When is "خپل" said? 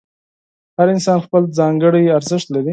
1.25-1.43